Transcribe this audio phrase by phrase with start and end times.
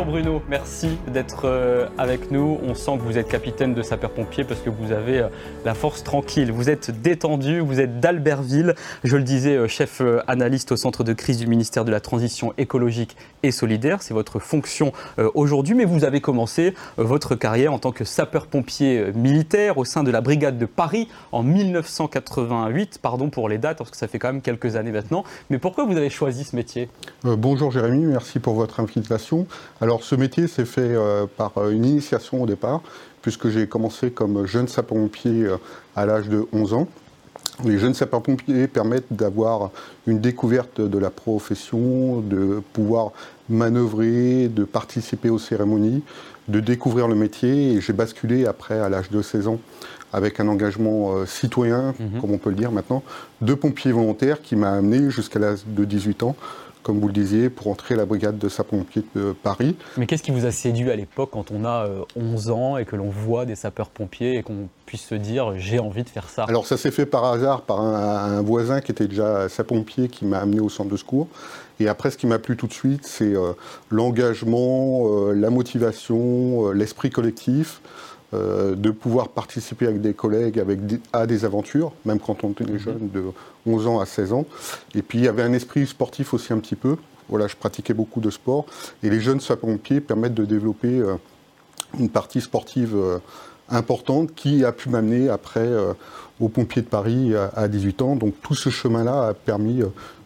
[0.00, 2.58] Bonjour Bruno, merci d'être euh, avec nous.
[2.66, 5.28] On sent que vous êtes capitaine de sapeur-pompier parce que vous avez euh,
[5.66, 6.50] la force tranquille.
[6.50, 8.74] Vous êtes détendu, vous êtes d'Albertville.
[9.04, 12.54] Je le disais, euh, chef analyste au centre de crise du ministère de la Transition
[12.56, 14.00] écologique et solidaire.
[14.00, 14.92] C'est votre fonction
[15.34, 20.10] aujourd'hui, mais vous avez commencé votre carrière en tant que sapeur-pompier militaire au sein de
[20.10, 23.00] la brigade de Paris en 1988.
[23.02, 25.24] Pardon pour les dates parce que ça fait quand même quelques années maintenant.
[25.50, 26.88] Mais pourquoi vous avez choisi ce métier?
[27.24, 29.46] Bonjour Jérémy, merci pour votre invitation.
[29.98, 32.80] Ce métier s'est fait euh, par euh, une initiation au départ,
[33.22, 35.56] puisque j'ai commencé comme jeune sapeur-pompier euh,
[35.96, 36.88] à l'âge de 11 ans.
[37.64, 39.70] Les jeunes sapeurs-pompiers permettent d'avoir
[40.06, 43.12] une découverte de la profession, de pouvoir
[43.48, 46.02] manœuvrer, de participer aux cérémonies,
[46.48, 47.72] de découvrir le métier.
[47.72, 49.58] Et j'ai basculé après, à l'âge de 16 ans,
[50.12, 52.20] avec un engagement citoyen, mhm.
[52.20, 53.02] comme on peut le dire maintenant,
[53.42, 56.36] de pompiers volontaires qui m'a amené jusqu'à l'âge de 18 ans
[56.82, 59.76] comme vous le disiez, pour entrer à la brigade de sapeurs-pompiers de Paris.
[59.96, 62.84] Mais qu'est-ce qui vous a séduit à l'époque quand on a 11 euh, ans et
[62.84, 66.44] que l'on voit des sapeurs-pompiers et qu'on puisse se dire j'ai envie de faire ça?
[66.44, 70.38] Alors ça s'est fait par hasard par un, voisin qui était déjà sapeur-pompier qui m'a
[70.38, 71.28] amené au centre de secours.
[71.78, 73.52] Et après, ce qui m'a plu tout de suite, c'est euh,
[73.88, 77.80] l'engagement, euh, la motivation, l'esprit collectif.
[78.32, 80.78] Euh, de pouvoir participer avec des collègues avec
[81.12, 82.78] à des aventures, même quand on était mhm.
[82.78, 83.24] jeune, de
[83.66, 84.44] 11 ans à 16 ans.
[84.94, 86.94] Et puis il y avait un esprit sportif aussi un petit peu.
[87.28, 88.66] Voilà, je pratiquais beaucoup de sport.
[89.02, 91.16] Et les jeunes sapeurs-pompiers permettent de développer euh,
[91.98, 93.18] une partie sportive euh,
[93.68, 95.68] importante qui a pu m'amener après
[96.40, 98.16] aux pompiers de Paris à 18 ans.
[98.16, 99.82] Donc tout ce chemin-là a permis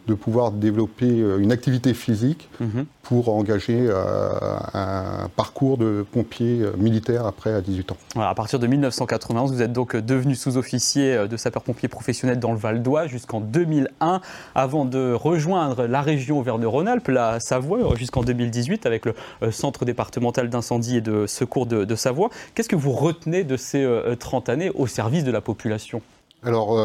[0.07, 2.85] de pouvoir développer euh, une activité physique mhm.
[3.03, 4.29] pour engager euh,
[4.75, 7.97] un parcours de pompier euh, militaire après à 18 ans.
[8.17, 12.83] à partir de 1991, vous êtes donc devenu sous-officier de sapeur-pompier professionnel dans le Val
[12.83, 14.21] d'Oise jusqu'en 2001,
[14.55, 19.15] avant de rejoindre la région Auvergne-Rhône-Alpes, la Savoie, jusqu'en 2018 avec le
[19.51, 22.31] Centre départemental d'incendie et de secours de, de Savoie.
[22.55, 23.87] Qu'est-ce que vous retenez de ces
[24.19, 26.03] 30 années au service de la population?
[26.43, 26.79] Alors,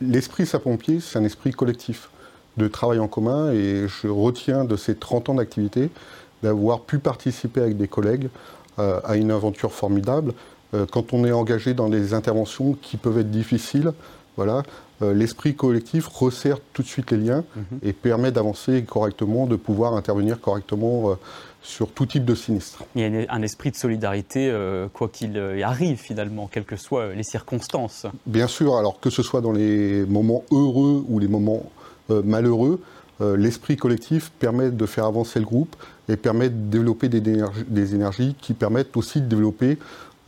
[0.00, 2.08] l'esprit sapeur-pompier, c'est un esprit collectif
[2.56, 5.90] de travail en commun et je retiens de ces 30 ans d'activité
[6.42, 8.28] d'avoir pu participer avec des collègues
[8.78, 10.32] euh, à une aventure formidable.
[10.74, 13.92] Euh, quand on est engagé dans des interventions qui peuvent être difficiles,
[14.36, 14.62] voilà,
[15.02, 17.78] euh, l'esprit collectif resserre tout de suite les liens mhm.
[17.82, 21.16] et permet d'avancer correctement, de pouvoir intervenir correctement
[21.62, 22.84] sur tout type de sinistre.
[22.94, 24.54] Il y a un esprit de solidarité,
[24.92, 28.06] quoi qu'il arrive finalement, quelles que soient les circonstances.
[28.26, 31.64] Bien sûr, alors que ce soit dans les moments heureux ou les moments
[32.10, 32.80] malheureux,
[33.20, 35.74] euh, l'esprit collectif permet de faire avancer le groupe
[36.08, 39.78] et permet de développer des, énergies, qui permettent aussi de développer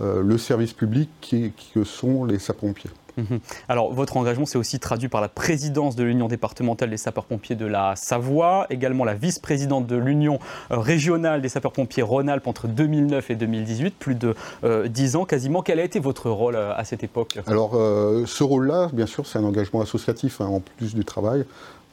[0.01, 2.91] euh, le service public qui, que sont les sapeurs-pompiers.
[3.19, 3.41] Mhm.
[3.69, 7.67] Alors, votre engagement s'est aussi traduit par la présidence de l'Union départementale des sapeurs-pompiers de
[7.67, 10.39] la Savoie, également la vice-présidente de l'Union
[10.71, 14.35] régionale des sapeurs-pompiers Rhône-Alpes entre 2009 et 2018, plus de
[14.87, 15.63] dix ans quasiment.
[15.63, 17.39] Quel a été votre rôle à cette époque?
[17.47, 17.73] Alors,
[18.27, 21.45] ce rôle-là, bien sûr, c'est un engagement associatif hein, en plus du travail.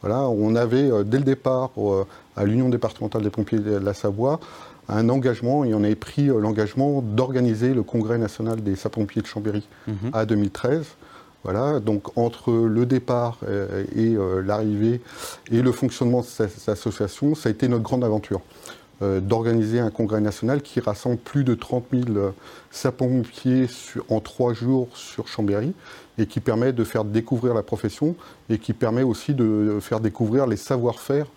[0.01, 2.05] Voilà, on avait euh, dès le départ euh,
[2.35, 4.39] à l'Union départementale des pompiers de la Savoie
[4.87, 9.27] un engagement et on avait pris euh, l'engagement d'organiser le congrès national des sapeurs-pompiers de
[9.27, 10.11] Chambéry mhm.
[10.13, 10.85] à 2013.
[11.45, 13.37] Voilà, donc entre le départ
[13.95, 14.99] et l'arrivée
[15.51, 18.41] et le fonctionnement de cette association, ça a été notre grande aventure.
[19.01, 22.31] d'organiser un congrès national qui rassemble plus de 30 000
[22.71, 23.67] sapeurs-pompiers
[24.09, 25.73] en trois jours sur Chambéry
[26.17, 28.15] et qui permet de faire découvrir la profession
[28.49, 31.27] et qui permet aussi de faire découvrir les savoir-faire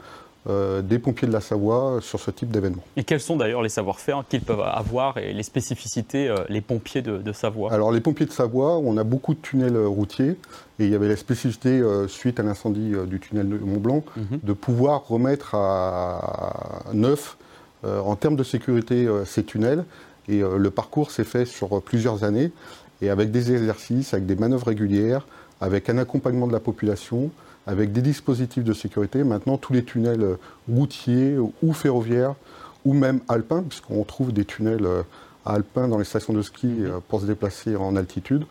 [0.49, 2.83] euh, des pompiers de la Savoie sur ce type d'événement.
[2.97, 7.03] Et quels sont d'ailleurs les savoir-faire qu'ils peuvent avoir et les spécificités, euh, les pompiers
[7.03, 7.73] de, Savoie?
[7.73, 10.37] Alors les pompiers de Savoie, on a beaucoup de tunnels routiers
[10.79, 14.39] et il y avait la spécificité euh, suite à l'incendie du tunnel de Mont-Blanc mhm.
[14.43, 17.37] de pouvoir remettre à neuf
[17.85, 19.85] en termes de sécurité ces tunnels.
[20.29, 22.53] Et le parcours s'est fait sur plusieurs années
[23.03, 25.27] et avec des exercices, avec des manœuvres régulières,
[25.61, 27.31] avec un accompagnement de la population,
[27.69, 29.23] avec des dispositifs de sécurité.
[29.23, 30.37] Maintenant, tous les tunnels euh,
[30.73, 32.35] routiers ou ferroviaires,
[32.87, 35.03] ou même alpins, puisqu'on trouve des tunnels euh,
[35.45, 38.47] alpins dans les stations de ski euh, pour se déplacer en altitude,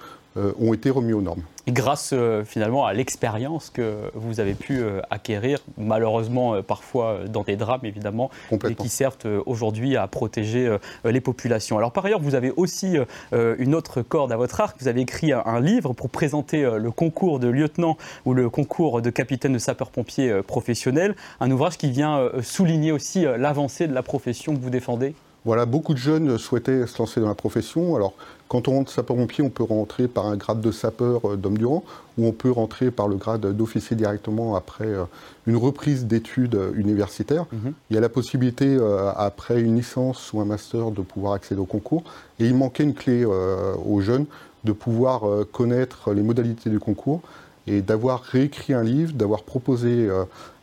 [0.60, 1.44] ont été remis aux normes.
[1.68, 7.44] Et grâce euh, finalement à l'expérience que vous avez pu euh, acquérir, malheureusement parfois dans
[7.44, 11.78] des drames évidemment, et qui servent aujourd'hui à protéger les populations.
[11.78, 12.98] Alors par ailleurs, vous avez aussi
[13.32, 14.78] une autre corde à votre arc.
[14.80, 19.10] Vous avez écrit un, livre pour présenter le concours de lieutenant ou le concours de
[19.10, 21.16] capitaine de sapeur-pompier professionnel.
[21.40, 25.16] Un ouvrage qui vient souligner aussi l'avancée de la profession que vous défendez.
[25.48, 27.96] Voilà, beaucoup de jeunes souhaitaient se lancer dans la profession.
[27.96, 28.16] Alors,
[28.50, 31.86] quand on rentre sapeur-pompier, on peut rentrer par un grade de sapeur euh, d'homme durant,
[32.18, 35.06] ou on peut rentrer par le grade d'officier directement après euh,
[35.46, 37.46] une reprise d'études euh, universitaires.
[37.54, 37.72] Mhm.
[37.90, 38.78] Il y a la possibilité,
[39.16, 42.04] après une licence ou un master, de pouvoir accéder au concours.
[42.42, 44.26] Et il manquait une clé aux jeunes
[44.66, 45.22] de pouvoir
[45.54, 47.22] connaître les modalités du concours
[47.68, 50.10] et d'avoir réécrit un livre, d'avoir proposé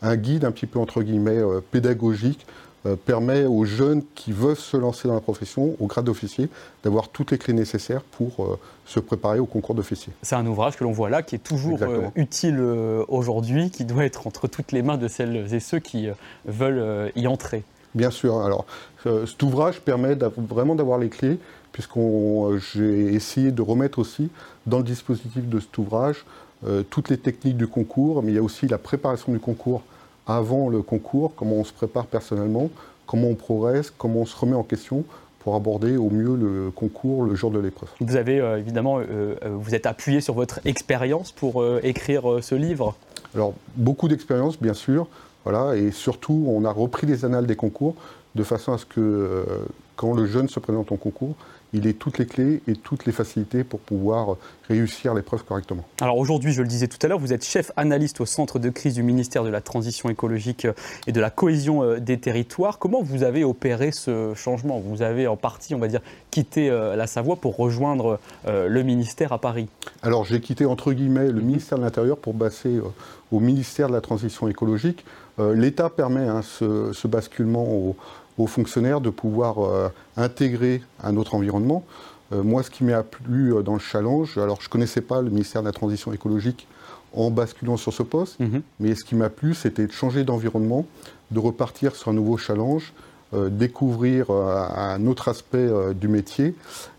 [0.02, 1.40] un guide un petit peu entre guillemets
[1.70, 2.46] pédagogique
[3.04, 6.48] permet aux jeunes qui veulent se lancer dans la profession, au grade d'officier,
[6.82, 10.12] d'avoir toutes les clés nécessaires pour euh, se préparer au concours d'officier.
[10.22, 12.60] C'est un ouvrage que l'on voit là, qui est toujours euh, utile
[13.08, 16.08] aujourd'hui, qui doit être entre toutes les mains de celles et ceux qui
[16.44, 17.64] veulent y entrer.
[17.94, 18.40] Bien sûr.
[18.40, 18.66] Alors,
[19.04, 21.38] cet ouvrage permet vraiment d'avoir les clés,
[21.72, 21.98] puisque
[22.74, 24.30] j'ai essayé de remettre aussi
[24.66, 26.24] dans le dispositif de cet ouvrage
[26.90, 29.82] toutes les techniques du concours, mais il y a aussi la préparation du concours
[30.26, 32.70] avant le concours, comment on se prépare personnellement,
[33.06, 35.04] comment on progresse, comment on se remet en question
[35.40, 37.90] pour aborder au mieux le concours le jour de l'épreuve.
[38.00, 39.04] Vous avez euh, évidemment, euh,
[39.44, 42.96] euh, vous êtes appuyé sur votre expérience pour écrire ce livre
[43.34, 45.06] Alors, beaucoup d'expérience, bien sûr,
[45.44, 47.94] voilà, et surtout, on a repris les annales des concours
[48.34, 49.44] de façon à ce que
[49.96, 51.36] quand le jeune se présente en concours,
[51.74, 54.36] il ait toutes les clés et toutes les facilités pour pouvoir
[54.68, 55.84] réussir l'épreuve correctement.
[56.00, 58.70] Alors aujourd'hui, je le disais tout à l'heure, vous êtes chef analyste au centre de
[58.70, 60.66] crise du ministère de la Transition écologique
[61.06, 62.78] et de la cohésion euh, des territoires.
[62.78, 64.78] Comment vous avez opéré ce changement?
[64.78, 66.00] Vous avez en partie, on va dire,
[66.30, 69.68] quitté euh, la Savoie pour rejoindre euh, le ministère à Paris?
[70.02, 72.80] Alors j'ai quitté entre guillemets le ministère de l'Intérieur pour passer
[73.32, 75.04] au ministère de la Transition écologique.
[75.38, 77.96] L'État permet hein, ce, basculement au
[78.38, 81.84] aux fonctionnaires de pouvoir euh, intégrer un autre environnement.
[82.32, 85.22] Euh, moi, ce qui m'a plu euh, dans le challenge, alors je ne connaissais pas
[85.22, 86.66] le ministère de la Transition écologique
[87.12, 88.62] en basculant sur ce poste, mhm.
[88.80, 90.84] mais ce qui m'a plu, c'était de changer d'environnement,
[91.30, 92.92] de repartir sur un nouveau challenge,
[93.50, 96.54] découvrir euh, un autre aspect euh, du métier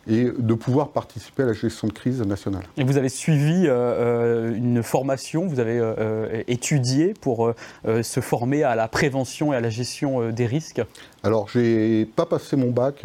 [0.08, 2.64] et de pouvoir participer à la gestion de crise nationale.
[2.78, 5.82] Et vous avez suivi une formation, vous avez
[6.48, 7.52] étudié pour
[7.84, 10.84] se former à la prévention et à la gestion des risques?
[11.24, 13.04] Alors, j'ai pas passé mon bac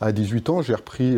[0.00, 1.16] à 18 ans, j'ai repris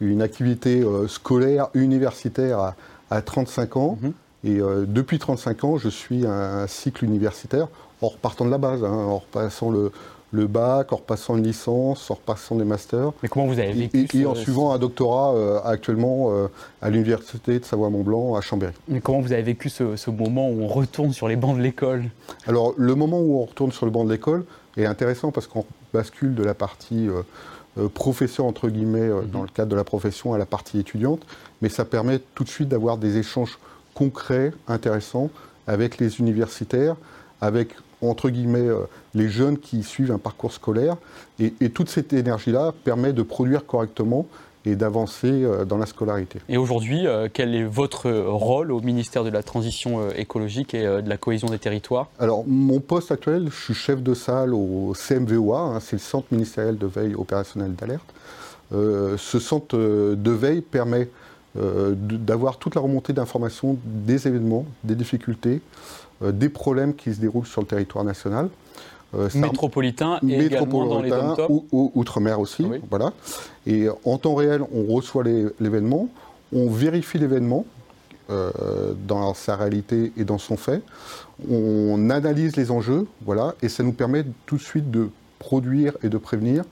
[0.00, 2.74] une activité scolaire universitaire
[3.10, 3.98] à, 35 ans.
[4.00, 4.12] Mhm.
[4.44, 7.66] Et depuis 35 ans, je suis un, cycle universitaire
[8.00, 9.90] en repartant de la base, hein, en repassant le,
[10.36, 13.12] le bac, en repassant une licence, en repassant des masters.
[13.22, 16.48] Mais comment vous avez vécu Et, en suivant un doctorat euh, actuellement euh,
[16.82, 18.72] à l'université de Savoie-Mont-Blanc à Chambéry.
[18.88, 22.04] Mais comment vous avez vécu ce, moment où on retourne sur les bancs de l'école?
[22.46, 24.44] Alors le moment où on retourne sur le banc de l'école
[24.76, 27.08] est intéressant parce qu'on bascule de la partie
[27.78, 29.30] euh, professeur entre guillemets mhm.
[29.30, 31.22] dans le cadre de la profession à la partie étudiante,
[31.62, 33.58] mais ça permet tout de suite d'avoir des échanges
[33.94, 35.30] concrets, intéressants
[35.66, 36.96] avec les universitaires,
[37.40, 37.70] avec
[38.02, 38.80] entre guillemets, euh,
[39.14, 40.96] les jeunes qui suivent un parcours scolaire.
[41.38, 44.26] Et, toute cette énergie-là permet de produire correctement
[44.64, 46.40] et d'avancer euh, dans la scolarité.
[46.48, 51.08] Et aujourd'hui, euh, quel est votre rôle au ministère de la Transition écologique et de
[51.08, 52.08] la cohésion des territoires?
[52.18, 56.26] Alors, mon poste actuel, je suis chef de salle au CMVOA, hein, c'est le Centre
[56.30, 58.14] ministériel de veille opérationnelle d'alerte.
[58.72, 61.08] ce centre de veille permet
[61.54, 65.62] d'avoir toute la remontée d'informations des événements, des difficultés,
[66.22, 68.48] des problèmes qui se déroulent sur le territoire national.
[69.14, 72.66] Euh, métropolitain et métropolitain ou, outre-mer aussi.
[72.90, 73.12] Voilà.
[73.66, 75.24] Et en temps réel, on reçoit
[75.60, 76.08] l'événement,
[76.52, 77.64] on vérifie l'événement
[78.30, 78.50] euh,
[79.06, 80.82] dans sa réalité et dans son fait,
[81.48, 85.08] on analyse les enjeux, voilà, et ça nous permet tout de suite de
[85.38, 86.64] produire et de prévenir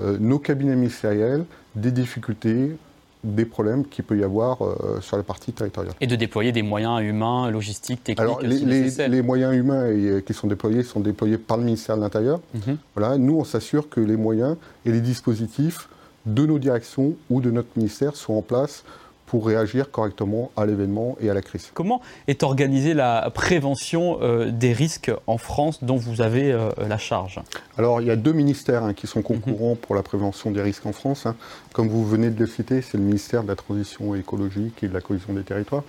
[0.00, 1.44] nos cabinets ministériels
[1.76, 2.76] des difficultés,
[3.24, 5.94] des problèmes qu'il peut y avoir euh, sur la partie territoriale.
[6.00, 10.48] Et de déployer des moyens humains, logistiques, techniques Alors, les, moyens humains euh, qui sont
[10.48, 12.40] déployés sont déployés par le ministère de l'Intérieur.
[12.54, 12.78] Mhm.
[12.96, 15.88] Voilà, nous, on s'assure que les moyens et les dispositifs
[16.26, 18.84] de nos directions ou de notre ministère sont en place
[19.32, 21.70] pour réagir correctement à l'événement et à la crise.
[21.72, 26.98] Comment est organisée la prévention euh, des risques en France dont vous avez euh, la
[26.98, 27.40] charge?
[27.78, 29.76] Alors il y a deux ministères hein, qui sont concurrents mhm.
[29.78, 31.24] pour la prévention des risques en France.
[31.24, 31.34] Hein.
[31.72, 34.92] Comme vous venez de le citer, c'est le ministère de la Transition écologique et de
[34.92, 35.84] la cohésion des territoires.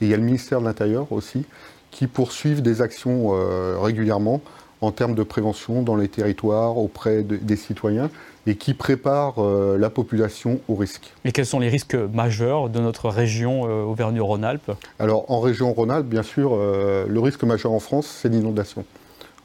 [0.00, 1.44] Et il y a le ministère de l'Intérieur aussi
[1.92, 4.40] qui poursuivent des actions euh, régulièrement
[4.80, 8.10] en termes de prévention dans les territoires auprès des citoyens
[8.48, 11.12] et qui prépare la population au risque.
[11.24, 14.72] Et quels sont les risques majeurs de notre région Auvergne-Rhône-Alpes?
[14.98, 18.84] Alors en région Rhône-Alpes, bien sûr, le risque majeur en France, c'est l'inondation.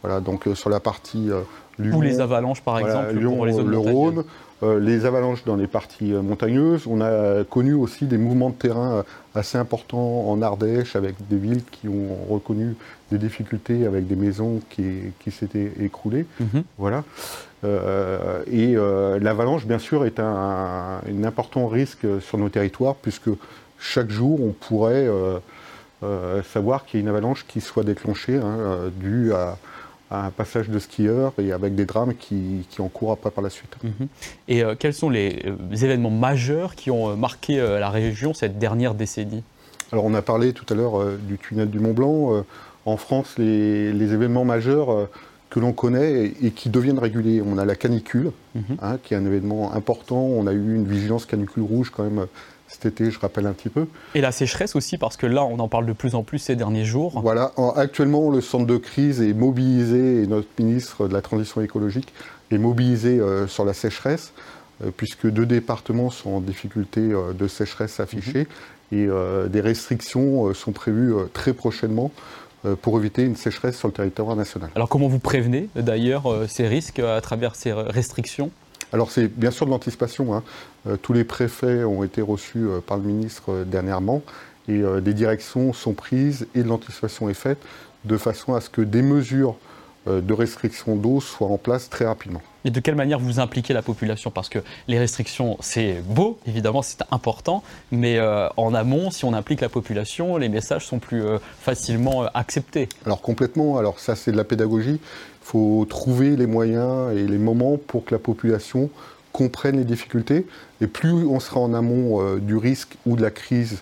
[0.01, 1.29] Voilà, donc sur la partie
[1.79, 4.24] Ou les avalanches, par exemple, pour les zones le Rhône, euh,
[4.79, 6.88] les avalanches dans les parties euh, montagneuses.
[6.88, 9.03] On a connu aussi des mouvements de terrain euh,
[9.36, 12.75] assez importants en Ardèche avec des villes qui ont reconnu
[13.12, 16.25] des difficultés avec des maisons qui, s'étaient écroulées.
[16.39, 16.63] Mhm.
[16.77, 17.03] Voilà.
[18.51, 18.75] et
[19.22, 23.29] l'avalanche, bien sûr, est un, important risque sur nos territoires puisque
[23.79, 25.08] chaque jour, on pourrait
[26.53, 29.58] savoir qu'il y a une avalanche qui soit déclenchée hein, due à
[30.13, 33.75] un passage de skieurs et avec des drames qui, qui encourent après par la suite.
[33.84, 34.08] Mhm.
[34.48, 38.60] Et euh, quels sont les, euh, événements majeurs qui ont euh, marqué la région cette
[38.60, 39.43] dernière décennie?
[39.91, 42.43] Alors on a parlé tout à l'heure du tunnel du Mont Blanc.
[42.86, 45.08] en France, les, événements majeurs
[45.50, 47.43] que l'on connaît et, qui deviennent réguliers.
[47.46, 48.77] On a la canicule, mhm.
[48.82, 50.20] hein, qui est un événement important.
[50.20, 52.25] On a eu une vigilance canicule rouge quand même
[52.74, 53.86] cet été, je rappelle un petit peu.
[54.15, 56.56] Et la sécheresse aussi, parce que là, on en parle de plus en plus ces
[56.56, 57.22] derniers jours.
[57.22, 62.13] Voilà, actuellement, le centre de crise est mobilisé, et notre ministre de la Transition écologique
[62.51, 64.34] est mobilisé euh, sur la sécheresse,
[64.84, 68.48] euh, puisque deux départements sont en difficulté euh, de sécheresse affichée,
[68.92, 69.00] mhm.
[69.00, 72.12] et des restrictions sont prévues très prochainement
[72.84, 74.70] pour éviter une sécheresse sur le territoire national.
[74.75, 78.51] Alors comment vous prévenez d'ailleurs ces risques à travers ces restrictions?
[78.94, 80.34] Alors c'est bien sûr de l'anticipation.
[80.34, 80.44] Hein.
[80.88, 84.22] Euh, tous les préfets ont été reçus euh, par le ministre euh, dernièrement
[84.70, 87.58] et des directions sont prises et de l'anticipation est faite
[88.06, 89.58] de façon à ce que des mesures
[90.08, 92.42] de restriction d'eau soient en place très rapidement.
[92.64, 94.32] Et de quelle manière vous impliquez la population?
[94.32, 98.22] Parce que les restrictions, c'est beau, évidemment, c'est important, mais
[98.56, 101.24] en amont, si on implique la population, les messages sont plus
[101.60, 102.88] facilement acceptés.
[103.06, 105.02] Alors complètement, alors ça c'est de la pédagogie.
[105.44, 108.90] Faut trouver les moyens et les moments pour que la population
[109.34, 110.46] comprenne les difficultés.
[110.80, 113.82] Et plus on sera en amont euh, du risque ou de la crise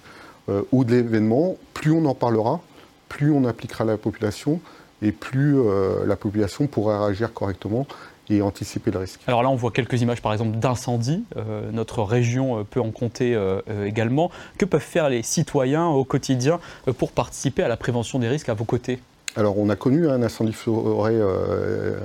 [0.49, 2.61] euh, ou de l'événement, plus on en parlera,
[3.09, 4.59] plus on appliquera la population
[5.03, 7.85] et plus euh, la population pourra réagir correctement
[8.29, 9.19] et anticiper le risque.
[9.27, 11.25] Alors là, on voit quelques images, par exemple, d'incendies.
[11.73, 13.37] notre région peut en compter
[13.83, 14.31] également.
[14.57, 16.61] Que peuvent faire les citoyens au quotidien
[16.97, 18.99] pour participer à la prévention des risques à vos côtés?
[19.35, 21.95] Alors, on a connu un incendie forêt euh,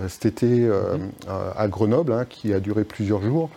[0.00, 0.96] euh, cet été euh,
[1.28, 3.50] à Grenoble, hein, qui a duré plusieurs jours.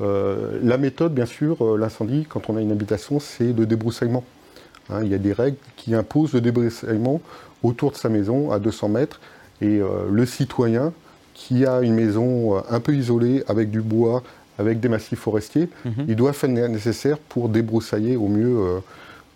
[0.00, 4.24] la méthode, bien sûr, l'incendie, quand on a une habitation, c'est le débroussaillement.
[4.90, 7.20] Hein, il y a des règles qui imposent le débroussaillement
[7.62, 9.20] autour de sa maison à 200 mètres.
[9.60, 10.92] Et le citoyen
[11.34, 14.24] qui a une maison un peu isolée avec du bois,
[14.58, 16.06] avec des massifs forestiers, mhm.
[16.08, 18.82] il doit faire le nécessaire pour débroussailler au mieux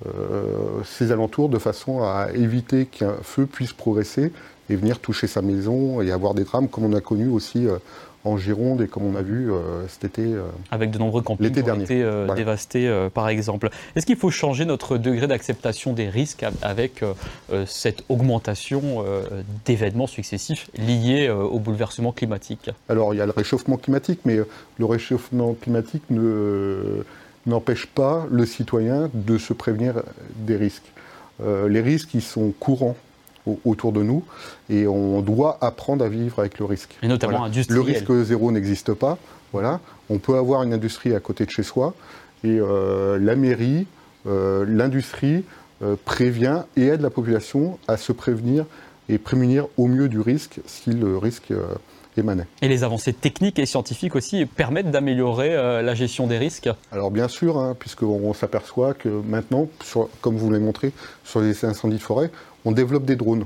[0.04, 4.30] euh, ces alentours de façon à éviter qu'un feu puisse progresser
[4.68, 7.78] et venir toucher sa maison et avoir des drames comme on a connu aussi euh,
[8.24, 10.34] en Gironde et comme on a vu euh, cet été.
[10.70, 13.70] Avec de nombreux campings qui ont été dévastés, par exemple.
[13.94, 17.04] Est-ce qu'il faut changer notre degré d'acceptation des risques avec
[17.66, 19.04] cette augmentation
[19.64, 22.68] d'événements successifs liés au bouleversement climatique?
[22.88, 24.38] Alors, il y a le réchauffement climatique, mais
[24.78, 27.04] le réchauffement climatique ne
[27.46, 30.02] n'empêche pas le citoyen de se prévenir
[30.36, 30.92] des risques.
[31.42, 32.96] Euh, les risques, ils sont courants
[33.64, 34.24] autour de nous
[34.68, 36.96] et on doit apprendre à vivre avec le risque.
[37.02, 39.18] Et notamment Le risque zéro n'existe pas.
[39.52, 39.80] Voilà.
[40.10, 41.94] On peut avoir une industrie à côté de chez soi
[42.42, 43.86] et euh, la mairie,
[44.26, 45.44] euh, l'industrie
[46.06, 48.64] prévient et aide la population à se prévenir
[49.10, 51.52] et prémunir au mieux du risque si le risque
[52.62, 57.10] et les avancées techniques et scientifiques aussi permettent d'améliorer euh, la gestion des risques Alors
[57.10, 59.68] bien sûr, hein, puisqu'on s'aperçoit que maintenant,
[60.20, 60.92] comme vous l'avez montré,
[61.24, 62.30] sur les incendies de forêt,
[62.64, 63.44] on développe des drones.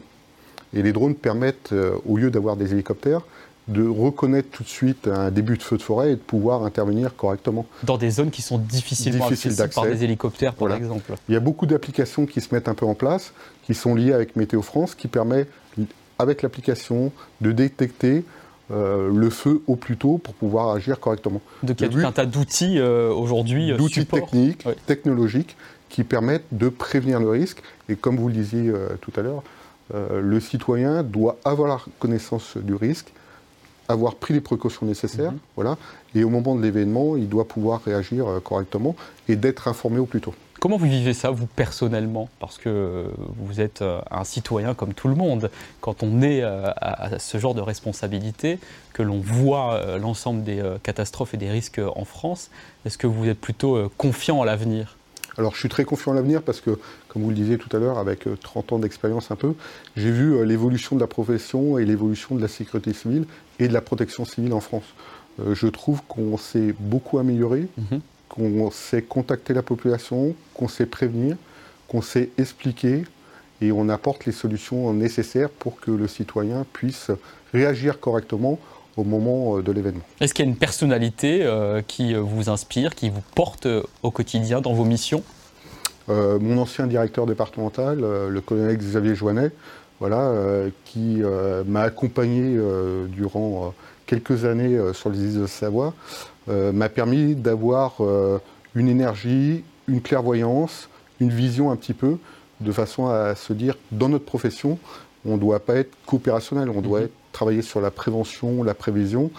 [0.72, 3.22] Et les drones permettent, euh, au lieu d'avoir des hélicoptères,
[3.68, 7.14] de reconnaître tout de suite un début de feu de forêt et de pouvoir intervenir
[7.14, 7.66] correctement.
[7.82, 11.14] Dans des zones qui sont difficilement accessibles par des hélicoptères, par exemple.
[11.28, 13.32] Il y a beaucoup d'applications qui se mettent un peu en place,
[13.64, 15.46] qui sont liées avec Météo France, qui permet,
[16.18, 18.24] avec l'application, de détecter
[18.72, 21.40] euh, le feu au plus tôt pour pouvoir agir correctement.
[21.62, 23.72] De il y a un tas d'outils euh, aujourd'hui.
[23.72, 25.56] Euh, d'outils techniques, technologiques
[25.88, 27.62] qui permettent de prévenir le risque.
[27.88, 29.42] Et comme vous le disiez tout à l'heure,
[29.92, 33.12] le citoyen doit avoir la connaissance du risque,
[33.88, 35.38] avoir pris les précautions nécessaires, mhm.
[35.56, 35.76] voilà,
[36.14, 38.94] et au moment de l'événement, il doit pouvoir réagir correctement
[39.28, 40.34] et d'être informé au plus tôt.
[40.60, 42.28] Comment vous vivez ça, vous, personnellement?
[42.38, 43.06] Parce que
[43.38, 45.50] vous êtes euh, un citoyen comme tout le monde.
[45.80, 48.58] Quand on est euh, à ce genre de responsabilité,
[48.92, 52.50] que l'on voit euh, l'ensemble des catastrophes et des risques en France,
[52.84, 54.98] est-ce que vous êtes plutôt confiant à l'avenir?
[55.38, 57.80] Alors je suis très confiant en l'avenir parce que, comme vous le disiez tout à
[57.80, 59.54] l'heure, avec 30 ans d'expérience un peu,
[59.96, 63.24] j'ai vu l'évolution de la profession et l'évolution de la sécurité civile
[63.60, 64.84] et de la protection civile en France.
[65.38, 68.00] je trouve qu'on s'est beaucoup amélioré, mhm.
[68.30, 71.36] Qu'on sait contacter la population, qu'on sait prévenir,
[71.88, 73.04] qu'on sait expliquer
[73.60, 77.10] et on apporte les solutions nécessaires pour que le citoyen puisse
[77.52, 78.58] réagir correctement
[78.96, 80.02] au moment euh, de l'événement.
[80.20, 84.10] Est-ce qu'il y a une personnalité euh, qui vous inspire, qui vous porte euh, au
[84.10, 85.22] quotidien dans vos missions?
[86.08, 89.52] Mon ancien directeur départemental, le colonel Xavier Joannet,
[90.00, 90.34] voilà,
[90.84, 91.22] qui
[91.66, 92.58] m'a accompagné
[93.10, 93.72] durant
[94.06, 95.94] quelques années sur les îles de Savoie,
[96.48, 98.00] m'a permis d'avoir
[98.74, 100.88] une énergie, une clairvoyance,
[101.20, 102.18] une vision un petit peu,
[102.60, 104.78] de façon à se dire, dans notre profession,
[105.24, 107.08] on ne doit pas être coopérationnel, on doit mhm.
[107.32, 109.30] travailler sur la prévention, la prévision.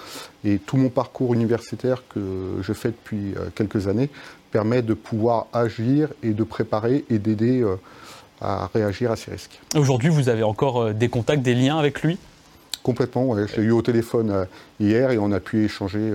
[0.43, 2.19] Et tout mon parcours universitaire que
[2.61, 4.09] je fais depuis euh, quelques années
[4.51, 7.77] permet de pouvoir agir et de préparer et d'aider euh,
[8.41, 9.59] à réagir à ces risques.
[9.75, 12.17] Aujourd'hui, vous avez encore euh, des contacts, des liens avec lui?
[12.83, 14.47] Complètement, je l'ai eu au téléphone
[14.79, 16.13] hier et on a pu échanger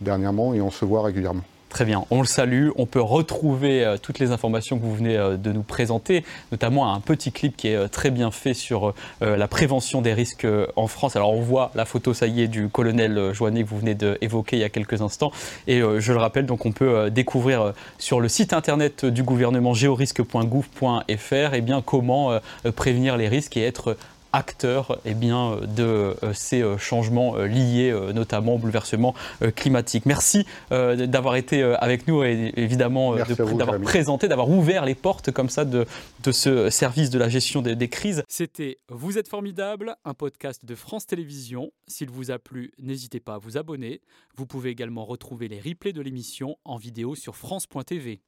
[0.00, 1.42] dernièrement et on se voit régulièrement.
[1.68, 2.70] Très bien, on le salue.
[2.76, 6.94] On peut retrouver euh, toutes les informations que vous venez euh, de nous présenter, notamment
[6.94, 10.86] un petit clip qui est euh, très bien fait sur la prévention des risques en
[10.86, 11.16] France.
[11.16, 14.56] Alors on voit la photo, ça y est, du colonel Joannet que vous venez d'évoquer
[14.56, 15.32] il y a quelques instants.
[15.66, 21.54] Et je le rappelle, donc on peut découvrir sur le site internet du gouvernement géorisque.gouv.fr
[21.54, 22.38] eh comment
[22.76, 23.96] prévenir les risques et être
[24.38, 25.82] acteurs eh bien, de
[26.22, 29.14] euh, ces euh, changements euh, liés notamment au bouleversement
[29.56, 30.06] climatique.
[30.06, 35.64] Merci d'avoir été avec nous et évidemment d'avoir présenté, d'avoir ouvert les portes comme ça
[35.64, 35.86] de,
[36.22, 38.22] de ce service de la gestion des, des crises.
[38.28, 41.70] C'était Vous êtes formidable, un podcast de France Télévisions.
[41.86, 44.00] S'il vous a plu, n'hésitez pas à vous abonner.
[44.36, 48.20] Vous pouvez également retrouver les replays de l'émission en vidéo sur France.tv.